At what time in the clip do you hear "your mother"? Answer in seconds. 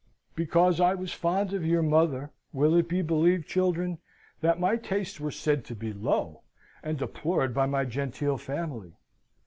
1.63-2.31